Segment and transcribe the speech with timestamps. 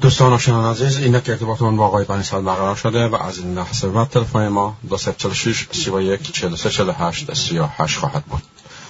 [0.00, 3.54] دوستان آشنان عزیز این که ارتباطمون با آقای بنی سال برقرار شده و از این
[3.54, 8.42] لحظه و تلفن ما 246 31 43 48 38 خواهد بود.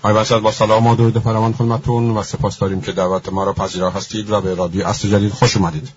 [0.03, 3.53] آقای بنی با سلام و درود فراوان خدمتتون و سپاس داریم که دعوت ما را
[3.53, 5.89] پذیرا هستید و به رادیو اصل جدید خوش اومدید.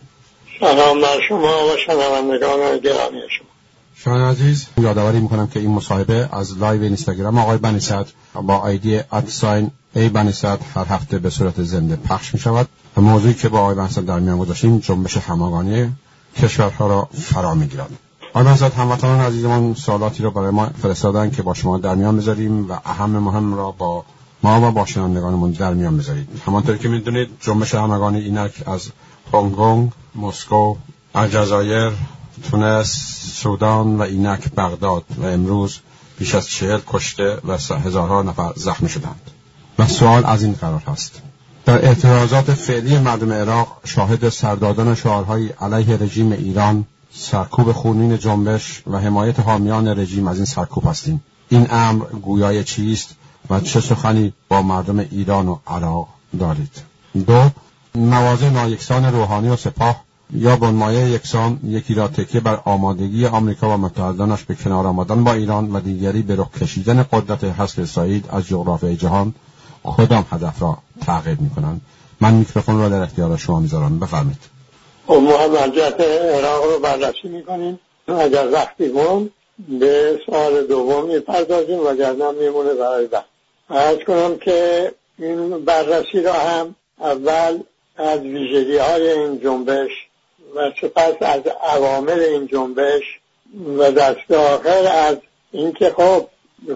[0.60, 3.53] سلام بر شما و شنوندگان گرامی شما.
[3.96, 7.80] شما عزیز یادآوری می‌کنم که این مصاحبه از لایو اینستاگرام آقای بنی
[8.34, 12.68] با آیدی ادساین ای بنیصد هر هفته به صورت زنده پخش می شود
[12.98, 15.92] و موضوعی که با آقای بنیصد در میان گذاشتیم جنبش همگانی
[16.38, 17.90] کشورها را فرا می گیرد
[18.34, 22.72] آقای بنیصد هموطنان عزیزمان سوالاتی را برای ما فرستادن که با شما در میان بذاریم
[22.72, 24.04] و اهم مهم را با
[24.44, 26.28] ما و با شنوندگانمون در میان بذارید.
[26.48, 28.90] همانطور که می‌دونید جنبش همگانی اینک از
[29.34, 30.76] هنگ کنگ مسکو
[31.16, 31.92] الجزایر
[32.52, 35.80] تونس سودان و اینک بغداد و امروز
[36.20, 39.32] بیش از چهل کشته و هزارها نفر زخمی شدند.
[39.80, 41.22] و سوال از این قرار هست.
[41.66, 46.86] در اعتراضات فعلی مردم عراق شاهد سردادن شعارهای علیه رژیم ایران
[47.16, 51.24] سرکوب خونین جنبش و حمایت حامیان رژیم از این سرکوب هستیم.
[51.50, 53.16] این امر گویای چیست
[53.50, 56.08] و چه سخنی با مردم ایران و عراق
[56.40, 56.82] دارید؟
[57.28, 57.50] دو
[57.96, 60.04] موازه نایکسان روحانی و سپاه
[60.36, 65.34] یا بنمایه یکسان یکی را تکیه بر آمادگی آمریکا و متحدانش به کنار آمدن با
[65.34, 69.34] ایران و دیگری به رخ کشیدن قدرت حذف اسرائیل از جغرافیای جهان
[69.84, 71.82] کدام هدف را تغییر می‌کنند.
[72.22, 74.00] من میکروفون را در اختیار شما می‌ذارم.
[74.00, 74.40] بفرمایید.
[75.08, 77.80] خب ما هم عراق رو بررسی می‌کنیم.
[78.08, 79.30] اگر وقتی مون
[79.80, 83.26] به سوال دوم می‌پردازیم و گردن میمونه برای بعد.
[83.70, 87.60] ارز کنم که این بررسی را هم اول
[87.98, 89.92] از ویژگی های این جنبش
[90.56, 93.04] و سپس از عوامل این جنبش
[93.78, 95.18] و دست آخر از
[95.52, 96.28] اینکه خب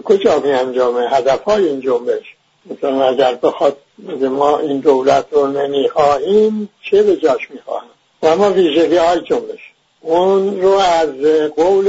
[0.04, 2.24] کجا می انجامه؟ هدف های این جنبش.
[2.70, 3.76] مثلا اگر بخواد
[4.20, 7.90] ما این دولت رو نمی‌خواهیم چه به جاش می‌خواهیم
[8.22, 9.60] و اما ویژگی های جنبش.
[10.00, 11.10] اون رو از
[11.56, 11.86] قول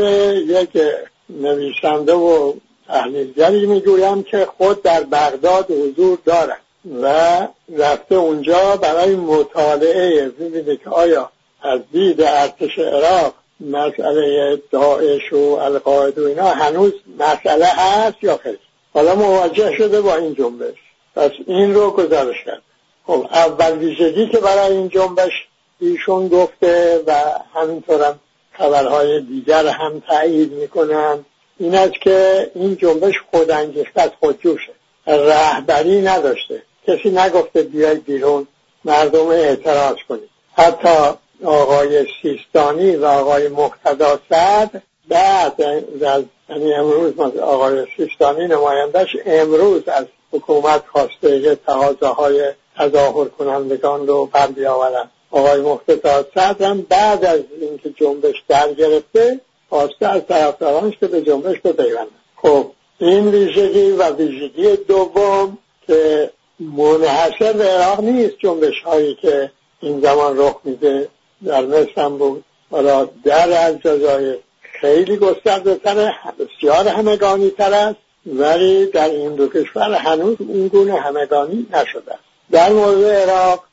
[0.48, 0.82] یک
[1.30, 2.54] نویسنده و
[2.88, 6.62] تحلیلگری می‌گویم که خود در بغداد حضور دارد
[7.04, 7.48] و
[7.78, 10.30] رفته اونجا برای مطالعه.
[10.30, 11.32] ببینه که آیا
[11.62, 18.58] از دید ارتش عراق مسئله داعش و القاعده و اینا هنوز مسئله هست یا خیلی
[18.94, 20.78] حالا مواجه شده با این جنبش.
[21.16, 22.62] پس این رو گزارش کرد.
[23.08, 25.32] خب اول ویژگی که برای این جنبش
[25.80, 27.14] ایشون گفته و
[27.54, 28.20] همینطورم
[28.52, 31.26] خبرهای دیگر هم تایید می‌کنن
[31.60, 34.72] این است که این جنبش خودانگیخته از خودجوشه
[35.08, 36.64] رهبری نداشته.
[36.88, 38.48] کسی نگفته بیاید بیرون
[38.86, 40.30] مردم اعتراض کنید.
[40.54, 41.14] حتی
[41.44, 45.62] آقای سیستانی و آقای مقتدا سعد بعد
[46.02, 54.26] از یعنی امروز آقای سیستانی نمایندش امروز از حکومت خواسته که تقاضاهای تظاهر کنندگان رو
[54.26, 55.10] بر بیاورن.
[55.32, 59.40] آقای مقتدا سعد هم بعد از اینکه جنبش در گرفته
[59.70, 65.58] خواسته از طرفدارانش که به جنبش بپیوندن خب این ویژگی و ویژگی دوم
[65.88, 66.30] که
[66.60, 71.08] منحصر به عراق نیست جنبش هایی که این زمان رخ میده.
[71.46, 72.44] در مصر بود.
[72.72, 79.94] حالا در الجزایر خیلی گسترده تره بسیار همگانی تر است ولی در این دو کشور
[79.94, 82.16] هنوز این گونه همگانی نشده
[82.52, 83.64] در مورد عراق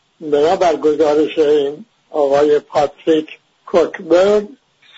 [0.60, 3.28] بر گزارش این آقای پاتریک
[3.66, 4.48] کوکبرگ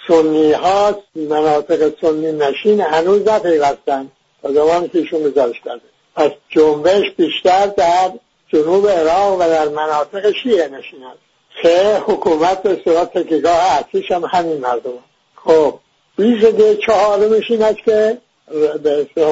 [0.09, 4.11] سنی ها مناطق سنی نشین هنوز نپیوستن.
[4.43, 5.83] تا زمانی که ایشون گزارش کرده.
[6.17, 8.13] پس جنبش بیشتر در
[8.49, 11.28] جنوب عراق و در مناطق شیعه نشین است.
[11.63, 14.91] که حکومت به صورت تکیگاه اصلیش هم همین مردم.
[15.35, 15.75] خب
[16.19, 18.19] ویژگی چهارمش این است که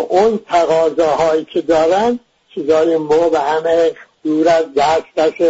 [0.09, 2.19] اون تقاضاهایی که دارن
[2.55, 2.95] چیزای
[3.35, 3.93] همه
[4.25, 5.41] دور از دست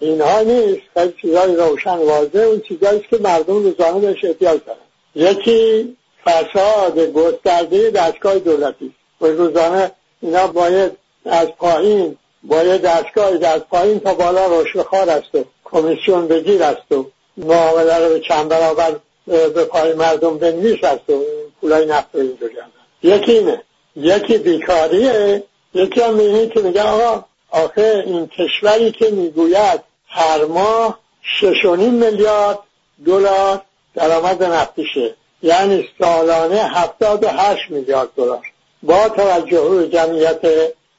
[0.00, 0.82] اینها نیست.
[0.94, 4.78] خیلی چیزای روشن واضح اون چیزایی که مردم روزانه بهش احتیاج دارن.
[5.14, 9.90] یکی فساد گسترده دستگاه دولتی و روزانه
[10.20, 10.92] اینا باید
[11.24, 17.06] از پایین باید دستگاه از پایین تا بالا رشوهخوار است و کمیسیون بگیر است و
[17.36, 18.96] معامله رو به چند برابر
[19.26, 21.22] به پای مردم بنویس است و
[21.60, 22.54] پولای نفت اینجوری
[23.02, 23.62] یکی اینه.
[23.96, 25.42] یکی بیکاریه.
[25.74, 32.58] یکی هم اینه که میگه آقا آخه این کشوری که می‌گوید هر ماه شش میلیارد
[33.06, 33.62] دلار
[33.94, 35.14] درآمد نفتیشه.
[35.42, 38.42] یعنی سالانه هفتاد و هشت میلیارد دلار.
[38.82, 40.40] با توجه به جمعیت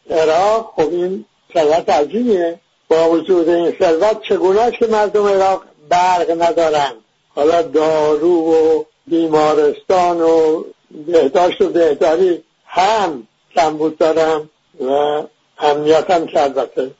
[0.09, 2.59] عراق خب این ثروت عظیمیه
[2.93, 6.95] با وجود این ثروت چگونه است که مردم عراق برق ندارند؟
[7.35, 10.63] حالا دارو و بیمارستان و
[11.07, 14.49] بهداشت و بهداری هم کمبود دارم
[14.81, 15.21] و
[15.59, 16.91] امنیت هم که البته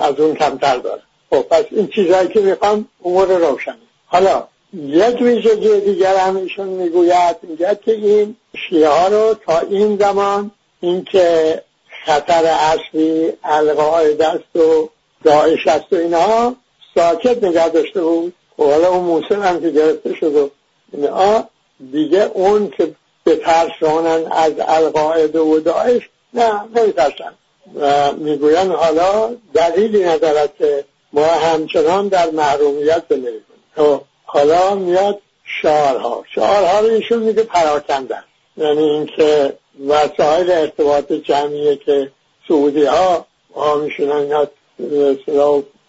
[0.00, 1.02] از اون کمتر داره.
[1.30, 3.76] خب پس این چیزهایی که می‌خوام امور روشنه.
[4.06, 8.36] حالا یک ویژگی دیگر هم ایشون می‌گوید میگه که این
[8.68, 10.50] شیعه رو تا این زمان
[10.80, 11.62] اینکه
[12.06, 14.88] خطر اصلی القاعده است و
[15.24, 16.56] داعش است و اینها
[16.94, 18.32] ساکت نگه داشته بود.
[18.58, 20.50] و خب حالا اون موسیقی هم که گرفته شد و
[20.92, 21.48] اینها
[21.92, 22.94] دیگه اون که
[23.24, 26.02] به ترسانن از القاعده و داعش
[26.34, 27.34] نه نمیترسن.
[27.74, 33.64] و می‌گوین حالا دلیلی ندارد که ما همچنان در محرومیت زندگی کنیم.
[33.76, 35.18] خب، حالا میاد
[35.62, 36.24] شعارها.
[36.34, 38.18] شعارها رو ایشون میگه پراکنده.
[38.56, 39.52] یعنی اینکه
[39.88, 42.10] وسایل ارتباط جمعیه که
[42.48, 44.28] سعودی ها ها میشونن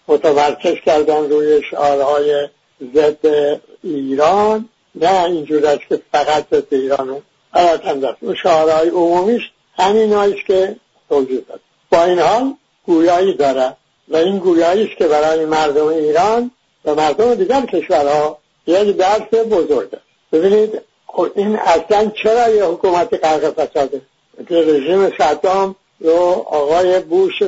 [0.08, 2.48] متمرکز کردن روی شعارهای
[2.94, 3.26] ضد
[3.82, 4.68] ایران.
[4.94, 7.22] نه اینجور است که فقط ضد ایران.
[7.52, 9.42] پراکنده است اون شعارهای عمومیش
[9.76, 10.76] همین است که
[11.08, 11.60] توجید داد.
[11.90, 12.54] با این حال
[12.86, 13.76] گویایی داره
[14.08, 16.50] و این گویایی است که برای مردم ایران
[16.84, 20.04] و مردم دیگر کشورها یک درس بزرگ است.
[20.32, 24.00] ببینید خب این اصلا چرا یه حکومت غرق فساده
[24.48, 27.42] که رژیم صدام رو آقای بوش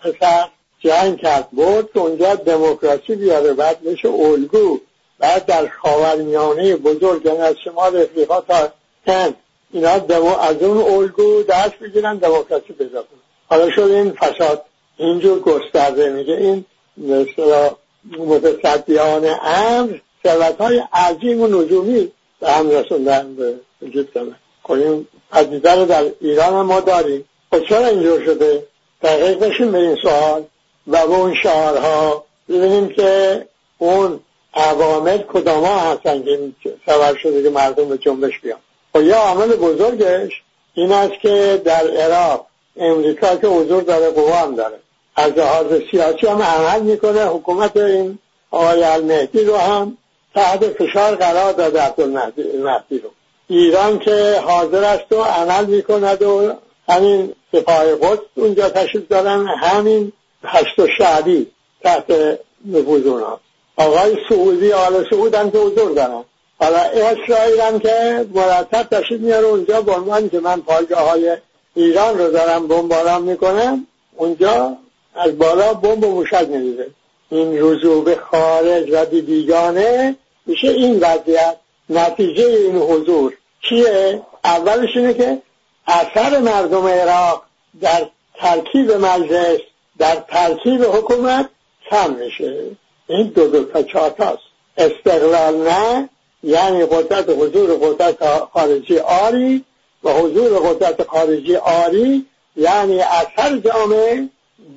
[0.00, 0.48] پسر
[0.80, 4.80] جنگ کرد برد که اونجا دموکراسی بیاره بعد میشه الگو.
[5.18, 8.72] بعد در خاورمیانه بزرگ از شمال افریقا تا
[9.06, 9.34] هند
[9.72, 13.02] اینا دمو از اون الگو دست بگیرن دموکراسی کنن.
[13.50, 14.64] حالا شد این فساد
[14.96, 16.10] اینجور گسترده.
[16.10, 16.64] میگه این
[16.96, 17.70] مثلا
[18.18, 25.06] متصدیان امر ثروت های عظیم و نجومی به هم رسوندن به وجود کنن خب این
[25.32, 27.24] پدیده رو در ایران هم ما داریم.
[27.50, 28.66] خب چرا اینجور شده؟
[29.02, 30.44] دقیق بشیم به این سوال.
[30.88, 33.46] و اون شعارها ببینیم که
[33.78, 34.20] اون
[34.54, 36.24] عوامل کدام ها هستن
[36.62, 38.58] که سبب شده که مردم به جنبش بیان.
[38.94, 40.42] و خب یه عامل بزرگش
[40.74, 42.46] این است که در عراق
[42.76, 44.78] امریکا که حضور داره قوا هم داره.
[45.16, 47.24] از لحاظ سیاسی هم عمل می‌کنه.
[47.24, 48.18] حکومت این
[48.50, 49.96] آقای المهدی رو هم
[50.34, 53.10] تحت فشار قرار داده عبدالمهدی رو.
[53.48, 56.52] ایران که حاضر است و عمل می‌کند و
[56.88, 60.12] همین سپاه قدس اونجا تشریف دارن همین
[60.44, 61.46] هشت شعبی
[61.82, 63.40] تحت نفوذ اونا.
[63.76, 66.24] آقای سعودی آل سعود هم که حضور دارن.
[66.60, 71.36] حالا اسرائیل هم که مرتب تشریف میاره اونجا به عنوان که من پایگاه های
[71.74, 73.86] ایران رو دارم بمباران می‌کنم
[74.16, 74.76] اونجا
[75.14, 76.86] از بالا بمب و موشک میریزه.
[77.30, 81.56] این رجوع به خارج و بیگانه میشه این وضعیت.
[81.90, 83.34] نتیجه این حضور
[83.68, 85.38] چیه؟ اولش اینه که
[85.86, 87.42] اثر مردم عراق
[87.80, 89.60] در ترکیب مجلس
[89.98, 91.48] در ترکیب حکومت
[91.90, 92.64] کم میشه.
[93.06, 94.38] این دو دو تا چهار
[94.76, 96.08] استقلال نه
[96.42, 99.64] یعنی قدرت حضور قدرت خارجی آری
[100.04, 104.28] و حضور قدرت خارجی آری یعنی اثر جامعه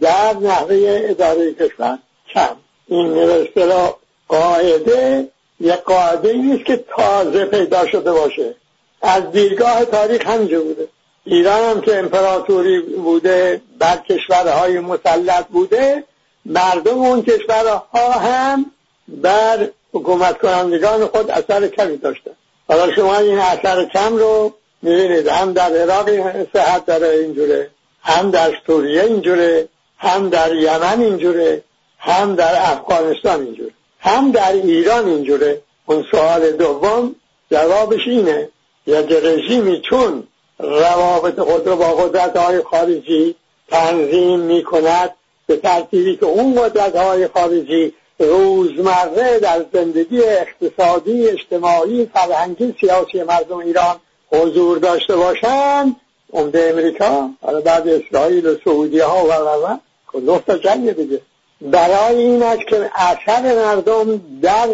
[0.02, 2.00] در نحوه اداره کشور
[2.34, 2.56] کم.
[2.88, 3.96] این اصطلاح
[4.28, 5.28] قاعده
[5.60, 8.56] یک قاعده نیست که تازه پیدا شده باشه.
[9.02, 10.88] از دیرگاه تاریخ همینجا بوده.
[11.26, 16.04] ایران هم که امپراتوری بوده بر کشورهای مسلط بوده
[16.46, 18.66] مردم اون کشورها هم
[19.08, 22.32] بر حکومت کنندگان خود اثر کمی داشتن.
[22.68, 26.10] حالا شما این اثر کم رو می‌بینید هم در عراق
[26.54, 27.70] صحت داره اینجوره
[28.04, 31.64] هم در سوریه اینجوره هم در یمن اینجوره
[32.00, 35.62] هم در افغانستان اینجوره هم در ایران اینجوره.
[35.86, 37.16] اون سوال دوم
[37.52, 38.50] جوابش اینه
[38.88, 40.28] یک رژیمی چون
[40.64, 43.36] روابط خود رو با قدرت های خارجی
[43.70, 45.12] تنظیم می کند
[45.48, 53.58] به ترتیبی که اون قدرت های خارجی روزمره در زندگی اقتصادی اجتماعی فرهنگی سیاسی مردم
[53.58, 53.96] ایران
[54.32, 55.96] حضور داشته باشند.
[56.34, 60.40] عمده امریکا حالا بعد اسرائیل و سعودی ها و و و.
[60.40, 61.22] تا جنگ دیگه.
[61.62, 64.68] برای این است که اثر مردم در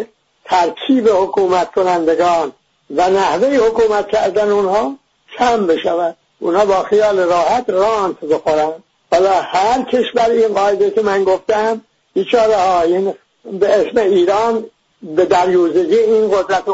[0.44, 2.52] ترکیب حکومت کنندگان
[2.96, 4.94] و نحوه حکومت کردن اونها
[5.38, 6.16] کم بشود.
[6.40, 8.72] اونها با خیال راحت رانت بخورن.
[9.12, 11.80] حالا هر کشور این قاعده که من گفتم
[12.14, 13.14] بیچاره ها این
[13.52, 14.64] به اسم ایران
[15.02, 16.64] به دریوزگی این قدرت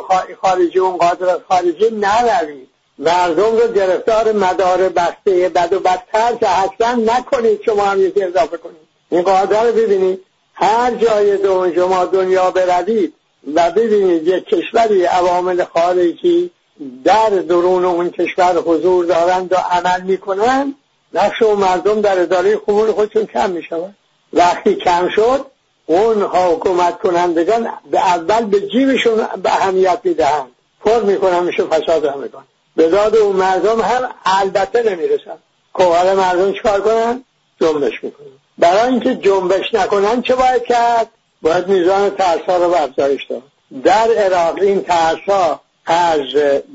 [0.43, 2.69] خارجی اون قدرت خارجی نروید
[2.99, 8.57] مردم رو گرفتار مدار بسته بد و بدتر که حتما نکنید شما هم یکی اضافه
[8.57, 8.77] کنید.
[9.11, 10.21] این قاعده رو ببینید.
[10.55, 13.15] هر جای دو شما دنیا بروید
[13.55, 16.51] و ببینید یک کشوری عوامل خارجی
[17.05, 20.75] در درون اون کشور حضور دارند و عمل می‌کنند
[21.15, 23.95] نقش و مردم در اداره خمول خودشون کم می‌شود
[24.33, 25.47] وقتی کم شد
[25.87, 30.51] اون حکومت کنندگان به اول به جیبشون به اهمیت می‌دهند.
[30.85, 32.45] پر می‌کنن میشه فساد هم می‌کنن
[32.77, 35.39] به داد اون مردم هم البته نمی‌رسن.
[35.79, 35.85] که
[36.17, 37.25] مردم چکار کنن؟
[37.61, 38.27] جنبش می‌کنن.
[38.59, 41.09] برای اینکه جنبش نکنن چه باید کرد؟
[41.43, 43.43] باید میزان ترسا رو افزایش داد.
[43.85, 46.21] در عراق این ترسا از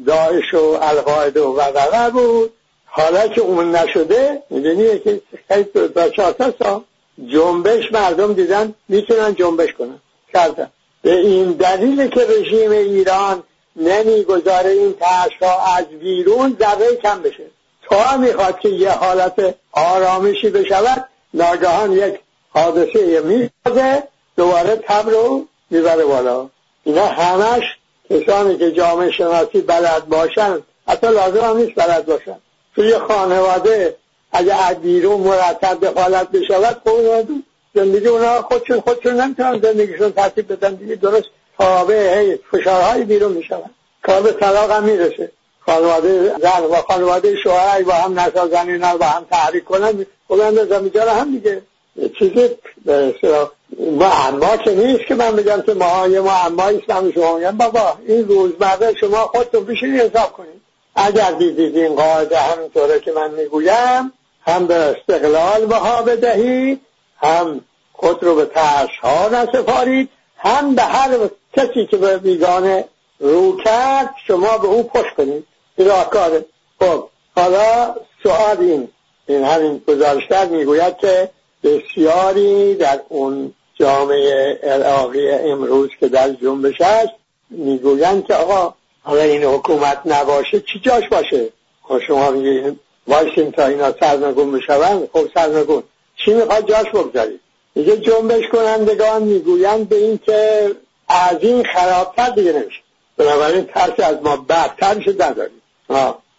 [0.06, 2.54] داعش و القاعده و وقعه بود.
[2.86, 5.64] حالا که اون نشده می‌دونی که خیلی
[5.96, 6.84] تا چهار سال
[7.28, 10.00] جنبش مردم دیدن می‌تونن جنبش کنن.
[10.34, 10.72] کردن.
[11.02, 13.44] به این دلیل که رژیم ایران
[13.76, 17.44] نمی‌گذاره این ترس از بیرون ذره کم بشه.
[17.90, 24.04] تا می‌خواد که یه حالت آرامشی بشود ناگهان یک حادثه می‌سازه
[24.38, 26.50] دوباره تب رو می‌بره بالا.
[26.84, 27.64] اینا همش
[28.10, 32.38] کسانی که جامعه شناسی بلد باشن حتی لازم هم نیست بلد باشن.
[32.76, 33.96] توی خانواده
[34.32, 37.28] اگه از بیرون مرتب دخالت بشود خب
[37.76, 40.76] زندگی اونا خودشون خودشون نمی‌تونن زندگیشون ترتیب بدن.
[40.76, 41.28] دیگه درست
[41.60, 43.70] تابع فشارهای بیرون می‌شود.
[44.04, 45.32] کار به طلاق هم می‌رسه.
[45.60, 51.12] خانواده زن و خانواده شوهر با هم نسازن اینا با هم تحریک کنن خودم به
[51.12, 51.62] هم دیگه.
[52.20, 52.50] چیزی
[53.78, 58.28] معما که نیست که من بگم که ما یه معمایی است شما میگم بابا این
[58.28, 60.62] روزمره شما خودتون بشین حساب کنید.
[60.96, 64.14] اگر دیدید این قاعده همینطوره که من می‌گویم
[64.46, 66.82] هم به استقلال بها بدهید
[67.22, 67.62] هم
[67.94, 72.86] خود رو به ترس ها نسپارید هم به هر کسی که به بیگانه
[73.20, 75.46] رو کرد شما به او پشت کنید.
[75.78, 76.46] راهکاره
[76.80, 78.90] خب حالا سؤال این
[79.28, 81.30] این همین گزارشگر می‌گوید که
[81.64, 87.14] بسیاری در اون جامعه عراقی امروز که در جنبش است
[87.50, 91.50] می‌گویند که آقا حالا این حکومت نباشه چی جاش باشه؟
[91.84, 95.84] خب شما میگید وایسیم تا اینا سرنگون بشون خب سرنگون.
[96.16, 97.40] چی می‌خواد جاش بگذارید؟
[97.76, 100.72] میگه جنبش کنندگان می‌گویند به این که
[101.08, 102.82] از این خرابتر دیگه نمیشه.
[103.18, 105.62] بنابراین ترس از ما بدتر شد نداریم.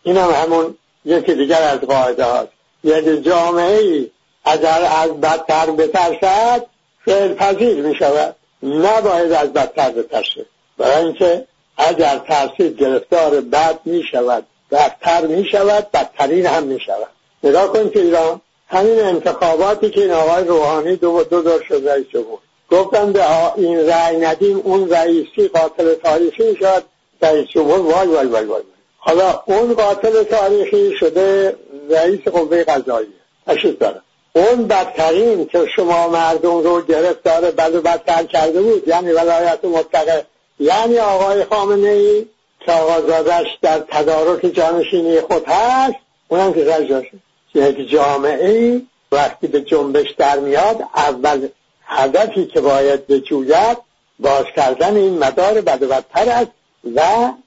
[0.02, 2.52] این هم همون یکی دیگر از قاعده هاست.
[2.84, 4.10] یعنی جامعه ای
[4.44, 6.66] اگر از بدتر بترسد
[7.04, 10.46] فعل پذیر می شود نباید از بدتر بترسه
[10.78, 17.08] برای اینکه اگر ترسید گرفتار بد می شود بدتر می شود بدترین هم می شود
[17.44, 22.06] نگاه کن که ایران همین انتخاباتی که این آقای روحانی دو دو دور شد رئیس
[22.06, 22.38] جمهور.
[22.70, 23.24] گفتن به
[23.56, 26.82] این رأی ندیم اون رئیسی قاتل تاریخی شد
[27.22, 28.62] رئیس جمهور وای وای وای وای.
[28.98, 31.56] حالا اون قاتل تاریخی شده
[31.90, 33.10] رئیس قوه قضاییه.
[33.46, 34.00] تشریف داره
[34.32, 40.26] اون بدترین که شما مردم رو گرفتار بد و بدتر کرده بود یعنی ولایت مطلقه
[40.60, 42.26] یعنی آقای خامنه ای
[42.60, 45.94] که آقازادش در تدارک جانشینی خود هست
[46.28, 47.12] اونم که سر جاشه
[47.54, 51.48] یعنی جامعه ای وقتی به جنبش در میاد اول
[51.84, 53.78] هدفی که باید بجوید
[54.18, 56.50] باز کردن این مدار بد و بدتر است
[56.94, 57.00] و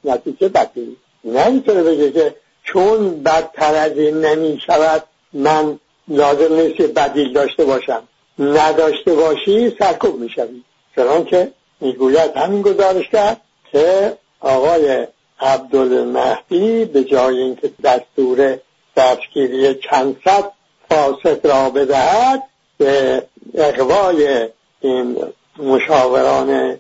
[0.04, 7.33] نتیجه بدتری نمی‌تونه بگه که چون بدتر از این نمی شود من لازم نیست بدیل
[7.33, 8.03] داشته باشم.
[8.39, 10.63] نداشته باشی سرکوب می‌شوی.
[10.95, 13.41] چنان که می‌گوید همین گزارش کرد
[13.72, 15.07] که آقای
[15.39, 18.57] عبدالمهدی به جای اینکه دستور
[18.98, 20.51] دستگیری چند صد
[20.89, 22.43] فاسد را بدهد
[22.77, 23.24] به
[23.55, 24.50] اقوای
[24.81, 25.17] این
[25.57, 26.79] مشاوران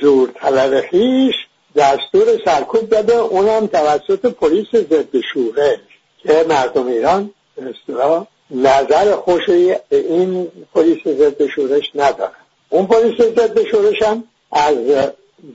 [0.00, 1.34] زور طلب خیش
[1.76, 3.16] دستور سرکوب داده.
[3.16, 5.78] اونم توسط پلیس ضد شورش
[6.22, 7.30] که مردم ایران
[8.52, 9.48] نظر خوش
[9.90, 12.32] این پلیس ضد شورش ندارن
[12.68, 14.76] اون پلیس ضد شورش هم از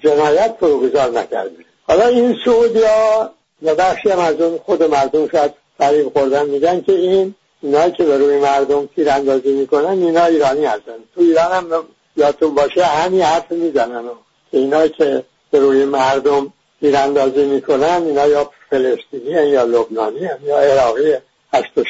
[0.04, 1.56] جنایت فروگذار نکرده.
[1.88, 6.92] حالا این سعودیا یا بخشی هم از اون خود مردم شاید فریب خوردن میگن که
[6.92, 10.96] این اینایی که به روی مردم تیراندازی می‌کنن اینا ایرانی هستن.
[11.16, 11.84] تو ایران هم
[12.18, 14.04] یادتون باشه همین حرف می‌زنن.
[14.52, 21.14] اینا که به روی مردم تیراندازی می‌کنن اینا یا فلسطینی یا لبنانی یا عراقی
[21.54, 21.84] هشت و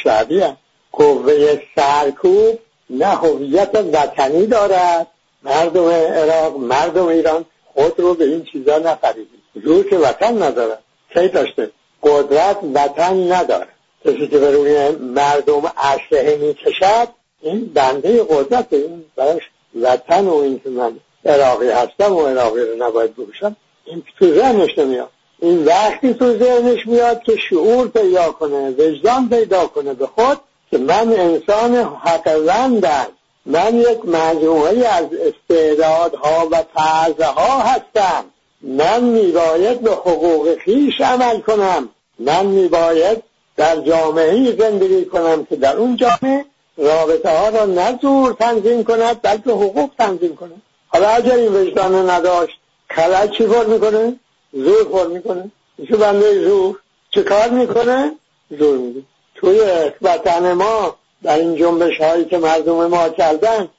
[0.91, 5.07] قوه سرکوب نه هویت وطنی دارد.
[5.43, 10.83] مردم عراق مردم ایران خود رو به این چیزا نفریدید زور که وطن ندارد.
[11.13, 11.71] کی داشته؟
[12.03, 13.67] قدرت وطن نداره
[14.05, 17.07] کسی که به روی مردم اسلحه می‌کشد
[17.41, 19.41] این بنده قدرت این براش
[19.81, 24.77] وطن و این که من عراقی هستم و عراقی رو نباید بروشم این تو ذهنش
[24.77, 25.09] نمیاد.
[25.39, 30.39] این وقتی تو ذهنش میاد که شعور پیدا کنه وجدان پیدا کنه به خود
[30.71, 33.07] که من انسان حقوندم
[33.45, 38.25] من یک مجموعه از استعدادها و تعذه ها هستم.
[38.61, 41.89] من میباید به حقوق خیش عمل کنم.
[42.19, 43.23] من میباید
[43.57, 46.45] در جامعه زندگی کنم که در اون جامعه
[46.77, 50.61] رابطه ها را نه زور تنظیم کند بلکه حقوق تنظیم کند.
[50.87, 52.59] حالا اگر این وجدان نداشت
[52.89, 54.19] خلط چی پر می‌کنه؟
[54.53, 55.51] زور پر می‌کنه.
[55.77, 56.79] میشه بنده زور.
[57.11, 58.11] چه کار می‌کنه؟
[58.59, 59.01] زور میده.
[59.39, 59.59] توی
[60.01, 63.69] وطن ما در این جنبش هایی که مردم ما کردن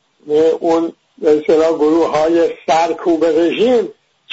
[0.60, 1.42] اون به
[1.78, 3.88] گروه های سرکوب رژیم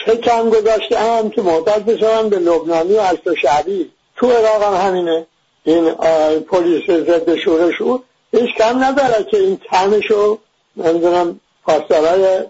[0.05, 3.91] چه کم گذاشته هم که محتاج بشون به لبنانی و از شعبی.
[4.15, 5.25] تو عراق هم همینه.
[5.63, 5.93] این
[6.39, 10.37] پلیس ضد شورش او هیچ کم نداره که این تنشو
[10.77, 12.43] نمی‌دونم پاسدارای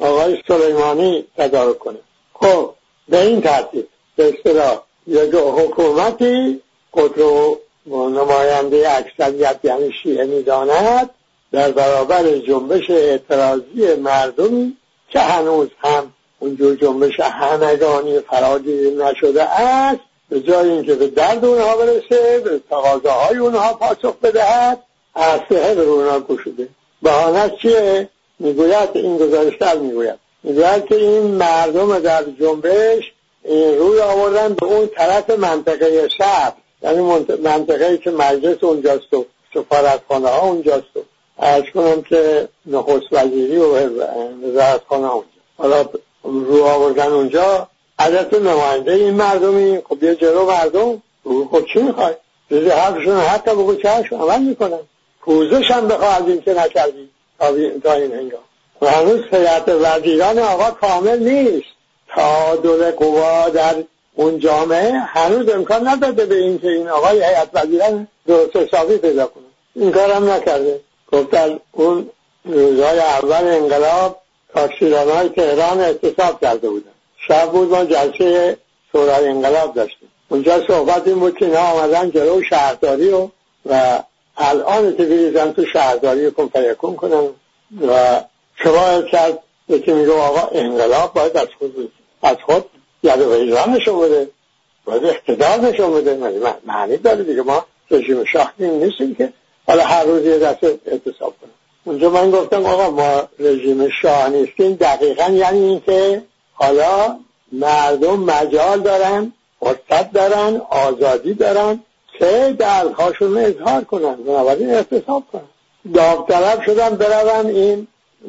[0.00, 1.98] آقای سلیمانی تدارک کنه.
[2.34, 2.70] خب
[3.08, 6.60] به این ترتیب به اصطلاح یک حکومتی
[6.90, 7.18] خود
[7.84, 11.10] رو نماینده اکثریت یعنی شیعه می‌داند
[11.52, 14.76] در برابر جنبش اعتراضی مردمی
[15.08, 21.76] که هنوز هم اونجور جنبش همگانی فراگیر نشده است به جای اینکه به درد اونها
[21.76, 24.78] برسه به تقاضاهای اونها پاسخ بدهد
[25.16, 26.68] اسلحه به اونها گشوده.
[27.02, 28.08] بهانه چیه
[28.38, 30.18] می‌گوید این گزارشگر می‌گوید.
[30.42, 33.12] می‌گوید که این مردم در جنبش
[33.78, 40.40] روی آوردن به اون طرف منطقه شب یعنی منطقه که مجلس اونجاست و سفارتخانه ها
[40.40, 41.00] اونجاست و
[41.38, 43.74] ارز کنم که نخست وزیری و
[44.46, 45.28] وزارتخانه اونجا.
[45.58, 45.84] حالا
[46.24, 47.68] رو آوردن اونجا
[47.98, 52.14] عدت نماینده این مردمی خب یه جلو مردم خب چی می‌خوای؟
[52.50, 54.80] جزی حرفشون حتی بگو چهش عمل می‌کنن.
[55.20, 57.10] پوزش هم بخواه از این که نکردی
[57.82, 58.40] تا این هنگام.
[58.82, 61.66] و هنوز هیئت وزیران آقا کامل نیست.
[62.14, 63.74] تا دول قوا در
[64.20, 69.26] اون جامعه هنوز امکان نداده به این که این آقای هیئت وزیران درست حسابی پیدا
[69.26, 69.44] کنه.
[69.74, 70.80] این کارم نکرده.
[71.12, 72.10] گفتن اون
[72.44, 74.16] روزهای اول انقلاب
[74.54, 76.90] تاکسیران های تهران اعتصاب کرده بودن.
[77.28, 78.56] شب بود ما جلسه
[78.92, 80.08] شورای انقلاب داشتیم.
[80.28, 83.28] اونجا صحبت این بود که اینا آمدن جلو شهرداری و
[83.66, 84.02] و
[84.36, 87.28] الان که تو شهرداری کن فیکون کنن
[87.88, 88.22] و
[88.54, 92.64] شما کرد یکی میگه آقا انقلاب باید از خود از خود
[93.02, 94.30] ید و ایران نشون بده
[94.84, 96.18] باید اقتدار نشون بده
[96.66, 99.32] معنی داره دیگه؟ ما رژیم شاه نیستیم که.
[99.66, 101.50] حالا هر روز یه دست اعتصاب کنم
[101.84, 104.72] اونجا من گفتم آقا ما رژیم شاه نیستیم.
[104.72, 107.16] دقیقا یعنی اینکه حالا
[107.52, 111.80] مردم مجال دارن فرصت دارن آزادی دارن
[112.18, 114.14] که دردهاشون اظهار کنن.
[114.14, 115.48] بنابراین اعتصاب کنن.
[115.94, 117.86] داوطلب شدن برون این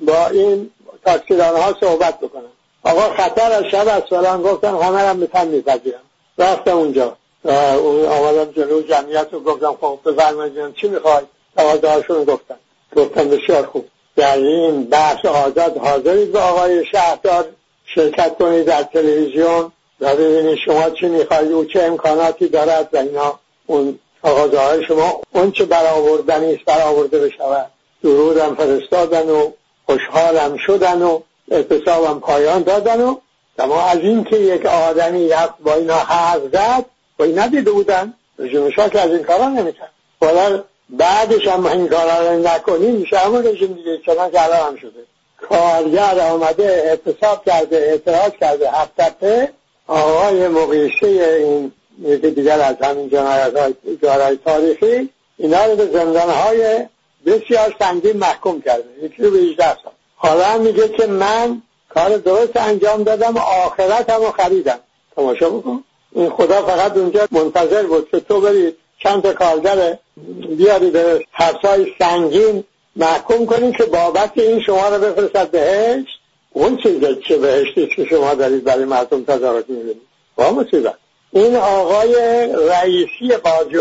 [0.07, 0.71] با این
[1.05, 2.51] تاکسیدان ها صحبت بکنن.
[2.83, 5.99] آقا خطر از شب از فلان گفتن همه هم میتن میپذیرم.
[6.37, 7.15] رفتم اونجا.
[7.43, 11.23] اون آمدم جلو جمعیت رو گفتم خب بفرمایید چی می‌خوای؟
[11.57, 12.55] تقاضاهاشون گفتن.
[12.95, 13.85] گفتن بسیار خوب.
[14.15, 15.77] در این بحث آزاد.
[15.77, 17.45] حاضرید به آقای شهردار
[17.85, 21.51] شرکت کنید در تلویزیون؟ و ببینید شما چی می‌خواید.
[21.51, 23.39] او چه امکاناتی دارد و اینا.
[23.67, 27.71] اون تقاضاهای شما اون چه برآوردنی است برآورده بشود.
[28.03, 29.51] درودم فرستادن و
[29.85, 31.19] خوشحالم شدن و
[31.51, 33.15] اعتصابم پایان دادن و
[33.59, 36.85] اما از اینکه یک آدمی رفت با اینا حرف زد
[37.17, 38.13] با این ندیده بودن.
[38.39, 39.91] رژیم که از این کارا نمی‌کرد.
[40.21, 45.03] حالا بعدش هم این کارا رو نکنیم میشه همون رژیم دیگه چنان که هم شده.
[45.49, 49.51] کارگر آمده اعتصاب کرده اعتراض کرده هفته
[49.87, 56.87] آقای مقیشه این یکی دیگر از همین جنایت تاریخی اینا رو به زندان های
[57.25, 58.89] بسیار سنگین محکوم کرده.
[59.01, 59.93] یکی رو به 18 سال.
[60.23, 64.79] حالا میگه که من کار درست انجام دادم آخرت هم خریدم.
[65.15, 65.83] تماشا بکن.
[66.11, 69.97] این خدا فقط اونجا منتظر بود که تو بری چند تا کارگر
[70.57, 72.63] بیاری به حبسای سنگین
[72.95, 76.19] محکوم کنیم که بابت این شما رو بفرستد بهشت.
[76.53, 80.01] اون چیز چه بهشتی که شما دارید برای مردم تظاهرات می‌بینید
[80.35, 80.95] با مصیبت.
[81.31, 82.15] این آقای
[82.69, 83.77] رئیسی قاضی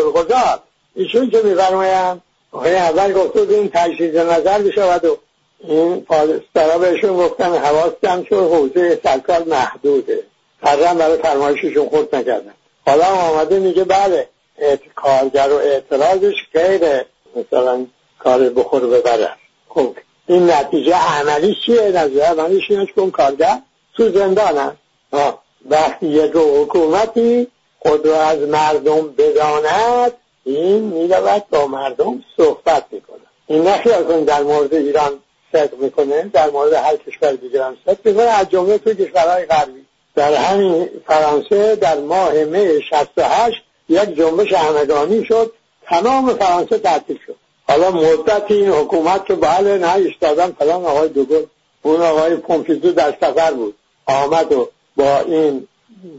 [0.94, 2.22] ایشون که میفرمایند؟
[2.52, 5.18] آقای اول گفته این تجدید نظر بشود و
[5.60, 10.22] این پادسترا بهشون گفتن حواس کم شد حوزه سرکار محدوده.
[10.62, 12.54] فرم برای فرمایششون خود نکردن.
[12.86, 14.28] حالا آمده میگه بله
[14.94, 17.04] کارگر و اعتراضش غیر
[17.36, 17.86] مثلا
[18.18, 19.30] کار بخور ببره.
[19.68, 19.94] خب
[20.26, 23.58] این نتیجه عملی چیه؟ نتیجه عملیش اینه که اون کارگر
[23.96, 24.76] تو زندان
[25.70, 27.46] وقتی یک حکومتی
[27.78, 30.12] خود رو از مردم بداند
[30.44, 35.12] این می‌رود با مردم صحبت می‌کنه این نخیال کنید در مورد ایران
[35.52, 39.86] صدق می‌کنه در مورد هر کشور دیگه هم صدق می‌کنه از جمله تو کشورهای غربی.
[40.14, 45.52] در همین فرانسه در ماه می 68 یک جنبش همگانی شد.
[45.86, 47.36] تمام فرانسه تعطیل شد.
[47.68, 51.44] حالا مدت این حکومت رو بله نه ایستادن فلان آقای دوگل
[51.82, 53.74] اون آقای پومپیدو در سفر بود.
[54.06, 55.68] آمد و با این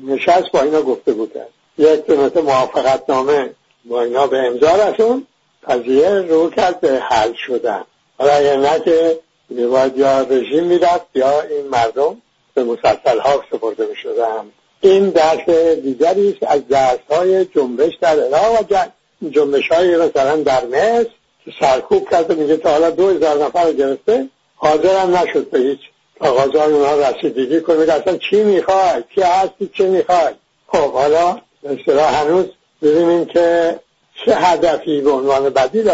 [0.08, 1.32] نشست با اینا گفته بود
[1.78, 3.50] یک مثل موافقت نامه
[3.86, 5.28] با اینا به امضا رسون
[5.68, 7.84] قضیه رو کرد به حل شدن.
[8.22, 9.20] حالا اگر نه که
[9.66, 12.22] باید یا رژیم می‌رفت یا این مردم
[12.54, 15.50] به مسلسل ها سپرده می شدن این درس
[15.84, 21.10] دیگری است از درس های جنبش در عراق و جنبش های مثلا در مصر.
[21.46, 25.80] که سرکوب کرده میگه تا حالا دو هزار نفر رو گرفته حاضرم نشد به هیچ
[26.20, 30.34] تقاضای اونها رسیدگی میگه اصلا چی می‌خوای؟ چی هستی؟ چی می‌خوای؟
[30.68, 31.42] خب حالا
[31.86, 32.46] به هنوز
[32.82, 33.80] ببینیم که
[34.26, 35.90] چه هدفی به عنوان بدیل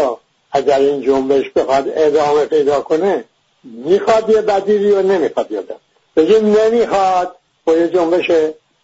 [0.52, 3.24] اگر این جنبش بخواد ادامه پیدا کنه
[3.64, 5.76] می‌خواد یه بدیلی و نمی‌خواد یادم
[6.16, 8.30] بگیم نمی‌خواد با یه جنبش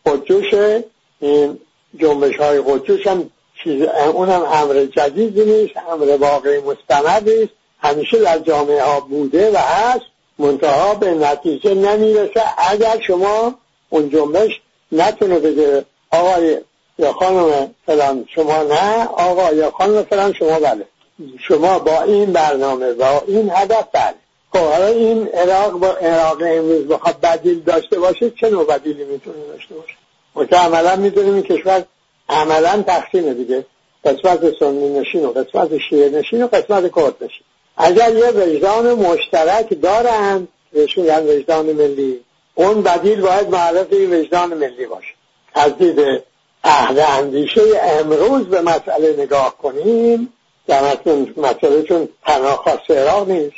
[0.07, 0.85] خودجوشه
[1.20, 1.59] این
[2.00, 3.31] جنبش های خودجوش هم
[3.64, 3.83] چیز
[4.14, 7.53] اونم امر جدیدی نیست امر واقعی مستندی است.
[7.79, 10.05] همیشه در جامعه ها بوده و هست.
[10.38, 12.42] منتها به نتیجه نمی‌رسه.
[12.70, 13.55] اگر شما
[13.90, 14.61] اون جنبش
[14.92, 16.59] نتونه بگه آقای
[16.98, 20.87] یا خانم فلان شما نه آقا یا خانم فلان شما بله.
[21.38, 24.14] شما با این برنامه با این هدف بله
[24.53, 29.37] خب حالا این عراق با عراق امروز بخواد بدیل داشته باشه چه نوع بدیلی می‌تونه
[29.48, 29.94] داشته باشه؟
[30.35, 31.85] ما که عملا می‌دونیم این کشور
[32.29, 33.66] عملا تقسیمه دیگه.
[34.05, 37.44] قسمت سنی نشین و قسمت شیعه نشین و قسمت کرد نشین.
[37.77, 42.20] اگر یه وجدان مشترک دارن بهشون یعنی وجدان ملی
[42.55, 45.14] اون بدیل باید معرف این وجدان ملی باشه.
[45.55, 46.00] از دید
[46.64, 50.33] اهل اندیشه امروز به مسئله نگاه کنیم
[50.66, 50.96] در
[51.37, 53.57] مسئله چون تنها خاص عراق نیست.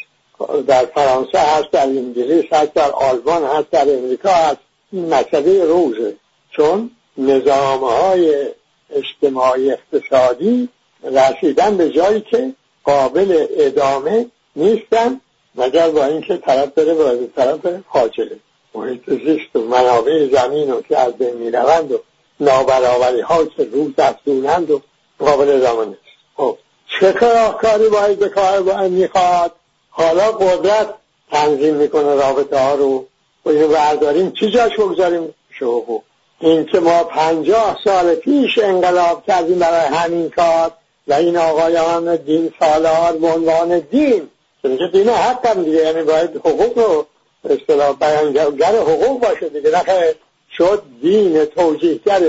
[0.66, 4.58] در فرانسه هست در انگلیس هست در آلمان هست در امریکا هست.
[4.92, 6.16] این مسئله روزه.
[6.50, 8.46] چون نظام های
[8.90, 10.68] اجتماعی اقتصادی
[11.02, 12.52] رسیدن به جایی که
[12.84, 15.20] قابل ادامه نیستن
[15.54, 17.60] مگر با اینکه طرف بره به طرف
[17.92, 18.36] فاجله
[18.74, 21.98] محیط زیست و منابع زمین و که از بین می‌روند و
[22.40, 24.82] نابرابری ها که روز افزونند و
[25.18, 26.00] قابل ادامه نیست.
[26.36, 26.58] خب.
[27.00, 27.12] چه
[27.60, 29.52] کاری باید به کار می‌خواد؟
[29.90, 30.94] حالا قدرت
[31.30, 33.06] تنظیم می‌کنه رابطه ها رو.
[33.46, 34.30] و برداریم.
[34.30, 36.02] چی جاش بگذاریم؟ شو
[36.40, 40.70] این که ما پنجاه سال پیش انقلاب کردیم برای همین کار
[41.08, 44.28] و این آقایان دین سالار به عنوان دین.
[44.62, 45.78] که دین حق هم دیگه.
[45.78, 47.06] یعنی باید حقوق رو
[47.50, 49.70] اصطلاح بیانگر حقوق باشه دیگه.
[49.70, 50.14] نخه
[50.56, 52.20] شد دین توجیهگر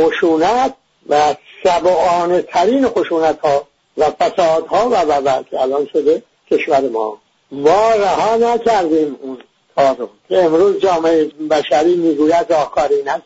[0.00, 0.74] خشونت
[1.08, 7.18] و سبعانه ترین خشونت ها و فساد ها و و الان شده کشور ما.
[7.52, 9.38] ما رها نکردیم اون
[9.76, 10.08] کار رو.
[10.28, 13.22] که امروز جامعه بشری می‌گوید راهکار این هست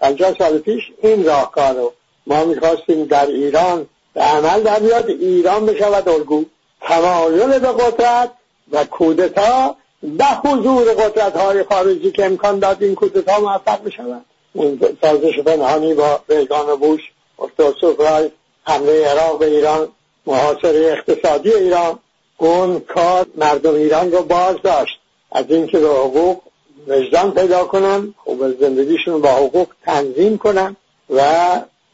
[0.00, 1.92] پنجاه سال پیش این راهکار رو
[2.26, 5.10] ما می‌خواستیم در ایران به عمل در بیاد.
[5.10, 6.44] ایران بشود الگو.
[6.80, 8.30] تمایل به قدرت
[8.72, 14.24] و کودتا به حضور قدرت های خارجی که امکان داد این کودتا موفق بشود.
[14.52, 17.00] اون سازش پنهانی با ریگان و بوش
[17.38, 18.30] اکتوسوف رای
[18.70, 19.88] حمله عراق به ایران
[20.26, 21.98] محاصره اقتصادی ایران
[22.38, 24.98] اون کار مردم ایران رو باز داشت.
[25.32, 26.40] از اینکه به حقوق
[26.88, 30.76] وجدان پیدا کنن خوب زندگیشون با حقوق تنظیم کنن
[31.10, 31.20] و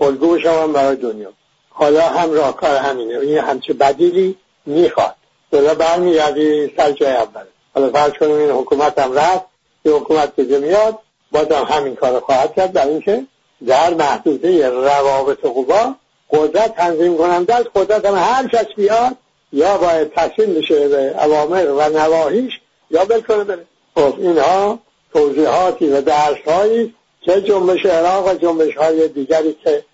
[0.00, 1.32] الگو بشون برای دنیا.
[1.70, 3.18] حالا هم راهکار همینه.
[3.18, 4.36] این همچه بدیلی
[4.66, 5.14] می‌خواد.
[5.52, 7.44] حالا برمیگردی سر جای اول.
[7.74, 9.44] حالا فرض کنیم این حکومت هم رفت.
[9.84, 10.98] یه حکومت دیگه میاد
[11.32, 12.72] بازم همین کار خواهد کرد.
[12.72, 13.24] در اینکه
[13.66, 15.94] در محدوده روابط قوا
[16.30, 19.16] قدرت تنظیم کننده از قدرت هم هر کس بیاد
[19.52, 22.60] یا باید تسلیم بشه به اوامر و نواهیش
[22.90, 23.64] یا بلکنه بره.
[23.94, 24.78] خب اینها
[25.12, 29.84] توضیحاتی و درسهایی که جنبش عراق و جنبش های دیگری که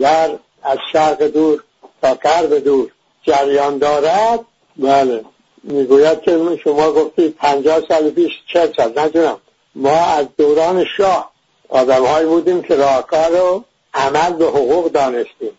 [0.00, 0.30] در
[0.62, 1.62] از شرق دور
[2.02, 2.90] تا غرب دور
[3.22, 4.40] جریان دارد.
[4.76, 5.24] بله
[5.62, 9.40] می‌گوید که شما گفتید پنجاه سال پیش چه سال ندونم
[9.74, 11.32] ما از دوران شاه
[11.68, 15.58] آدم بودیم که راهکار رو عمل به حقوق دانستیم.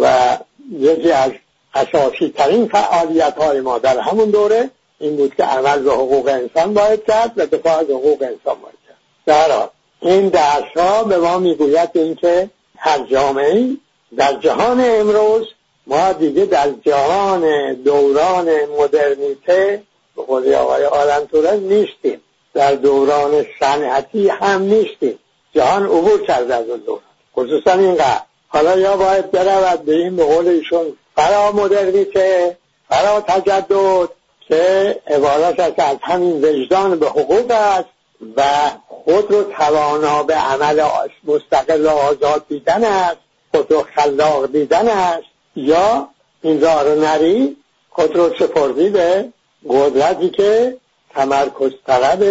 [0.00, 0.38] و
[0.72, 1.32] یکی از
[1.74, 6.74] اساسی ترین فعالیت های ما در همون دوره این بود که عمل به حقوق انسان
[6.74, 8.96] باید کرد و دفاع از حقوق انسان باید کرد.
[9.26, 9.68] در
[10.00, 13.76] این درس ها به ما می‌گوید اینکه هر جامعه
[14.16, 15.46] در جهان امروز
[15.86, 19.82] ما دیگه در جهان دوران مدرنیته
[20.16, 22.20] به قولی آقای آلنتوره نیستیم.
[22.54, 25.18] در دوران صنعتی هم نیستیم.
[25.54, 27.02] جهان عبور کرده از اون دوران.
[27.36, 28.22] خصوصا اینقدر.
[28.52, 30.96] حالا یا باید برود به این قول ایشون.
[31.16, 32.56] فرا مدرنیته
[32.88, 34.08] فرا تجدد
[34.40, 37.88] که عبارت است از همین وجدان به حقوق است
[38.36, 38.42] و
[38.88, 40.82] خود رو توانا به عمل
[41.24, 43.16] مستقل و آزاد دیدن است
[43.54, 45.26] خود رو خلاق دیدن است.
[45.56, 46.08] یا
[46.42, 47.56] این راه رو نری
[47.90, 49.28] خود رو سپردی به
[49.68, 50.76] قدرتی که
[51.14, 52.22] تمرکز طلب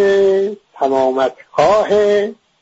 [0.80, 1.88] تمامت خواه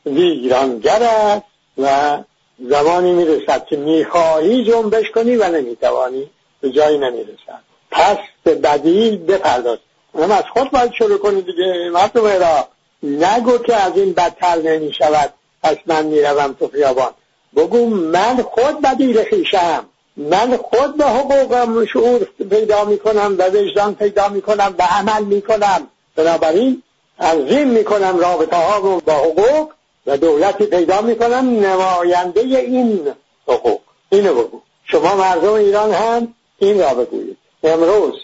[0.06, 1.46] ویرانگر است
[1.78, 2.18] و
[2.60, 7.60] زمانی می‌رسد که می‌خواهی جنبش کنی و نمی‌توانی به جایی نمی‌رسد.
[7.90, 9.78] پس به بدیل بپرداز.
[10.12, 12.68] اونم از خود باید شروع کنی دیگه مردم را
[13.02, 17.10] نگو که از این بدتر نمی شود پس من می‌روم تو خیابان.
[17.56, 19.84] بگو من خود بدیل خیشم
[20.16, 25.88] من خود به حقوقم شعور پیدا می‌کنم و وجدان پیدا می‌کنم و عمل می‌کنم.
[26.16, 26.82] بنابراین
[27.18, 29.70] تنظیم می‌کنم رابطه ها با حقوق.
[30.08, 33.08] و دولتی پیدا می‌کنم نماینده این
[33.48, 33.80] حقوق.
[34.10, 37.36] اینو بگو شما مردم ایران هم این را بگویید.
[37.62, 38.14] امروز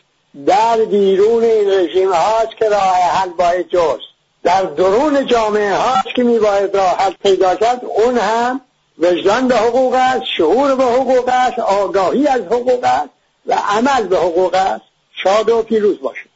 [0.46, 6.22] در بیرون این رژیم هاست که راه حل باید جست در درون جامعه هاست که
[6.22, 8.60] میباید راه حل پیدا کرد اون هم
[8.98, 13.10] وجدان به حقوق است شعور به حقوق است آگاهی از حقوق است
[13.46, 14.84] و عمل به حقوق است.
[15.22, 16.33] شاد و پیروز باشید.